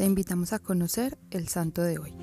[0.00, 2.14] Te invitamos a conocer el santo de hoy.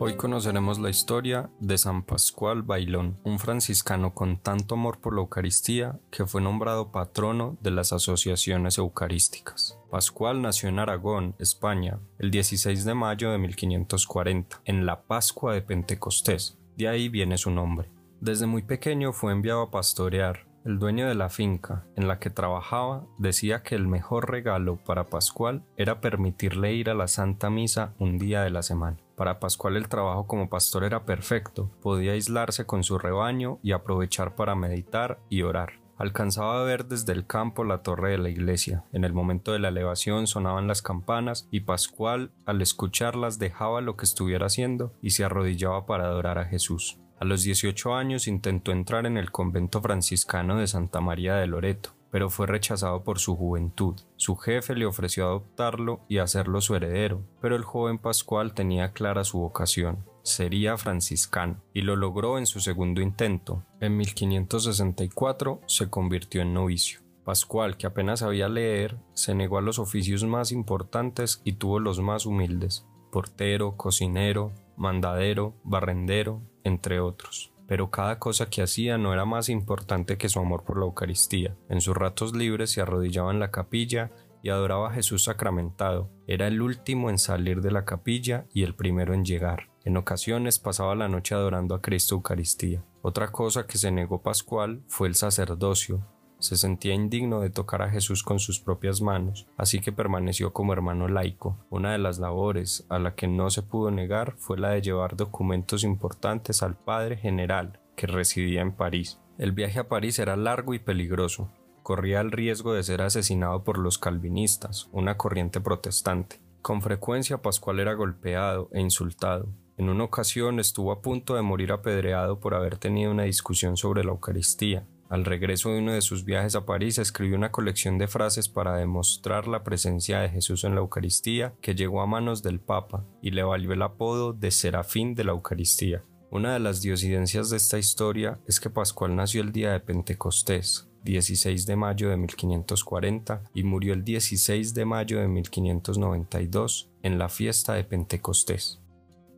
[0.00, 5.20] Hoy conoceremos la historia de San Pascual Bailón, un franciscano con tanto amor por la
[5.20, 9.78] Eucaristía que fue nombrado patrono de las asociaciones eucarísticas.
[9.92, 15.62] Pascual nació en Aragón, España, el 16 de mayo de 1540, en la Pascua de
[15.62, 16.58] Pentecostés.
[16.76, 17.92] De ahí viene su nombre.
[18.20, 20.52] Desde muy pequeño fue enviado a pastorear.
[20.64, 25.10] El dueño de la finca en la que trabajaba decía que el mejor regalo para
[25.10, 28.96] Pascual era permitirle ir a la Santa Misa un día de la semana.
[29.14, 34.36] Para Pascual el trabajo como pastor era perfecto, podía aislarse con su rebaño y aprovechar
[34.36, 35.80] para meditar y orar.
[35.98, 38.84] Alcanzaba a ver desde el campo la torre de la iglesia.
[38.94, 43.96] En el momento de la elevación sonaban las campanas y Pascual, al escucharlas, dejaba lo
[43.96, 46.98] que estuviera haciendo y se arrodillaba para adorar a Jesús.
[47.18, 51.90] A los 18 años intentó entrar en el convento franciscano de Santa María de Loreto,
[52.10, 53.96] pero fue rechazado por su juventud.
[54.16, 59.24] Su jefe le ofreció adoptarlo y hacerlo su heredero, pero el joven Pascual tenía clara
[59.24, 60.04] su vocación.
[60.22, 63.64] Sería franciscano, y lo logró en su segundo intento.
[63.80, 67.00] En 1564 se convirtió en novicio.
[67.24, 72.00] Pascual, que apenas sabía leer, se negó a los oficios más importantes y tuvo los
[72.00, 77.52] más humildes portero, cocinero, mandadero, barrendero, entre otros.
[77.66, 81.56] Pero cada cosa que hacía no era más importante que su amor por la Eucaristía.
[81.68, 84.10] En sus ratos libres se arrodillaba en la capilla
[84.42, 86.10] y adoraba a Jesús sacramentado.
[86.26, 89.70] Era el último en salir de la capilla y el primero en llegar.
[89.84, 92.84] En ocasiones pasaba la noche adorando a Cristo Eucaristía.
[93.00, 96.06] Otra cosa que se negó Pascual fue el sacerdocio,
[96.44, 100.72] se sentía indigno de tocar a Jesús con sus propias manos, así que permaneció como
[100.72, 101.58] hermano laico.
[101.70, 105.16] Una de las labores a la que no se pudo negar fue la de llevar
[105.16, 109.18] documentos importantes al padre general, que residía en París.
[109.38, 111.50] El viaje a París era largo y peligroso.
[111.82, 116.40] Corría el riesgo de ser asesinado por los calvinistas, una corriente protestante.
[116.62, 119.48] Con frecuencia Pascual era golpeado e insultado.
[119.76, 124.04] En una ocasión estuvo a punto de morir apedreado por haber tenido una discusión sobre
[124.04, 124.86] la Eucaristía.
[125.14, 128.74] Al regreso de uno de sus viajes a París escribió una colección de frases para
[128.74, 133.30] demostrar la presencia de Jesús en la Eucaristía que llegó a manos del Papa y
[133.30, 136.02] le valió el apodo de Serafín de la Eucaristía.
[136.32, 140.88] Una de las diosidencias de esta historia es que Pascual nació el día de Pentecostés,
[141.04, 147.28] 16 de mayo de 1540, y murió el 16 de mayo de 1592 en la
[147.28, 148.80] fiesta de Pentecostés.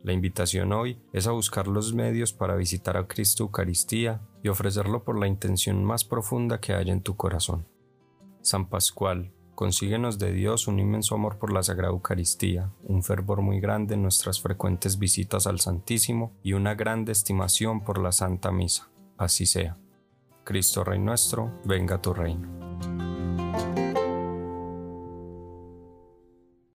[0.03, 5.03] La invitación hoy es a buscar los medios para visitar a Cristo Eucaristía y ofrecerlo
[5.03, 7.67] por la intención más profunda que haya en tu corazón.
[8.41, 13.59] San Pascual, consíguenos de Dios un inmenso amor por la Sagrada Eucaristía, un fervor muy
[13.59, 18.89] grande en nuestras frecuentes visitas al Santísimo y una grande estimación por la Santa Misa.
[19.17, 19.75] Así sea.
[20.45, 22.56] Cristo Rey nuestro, venga tu reino.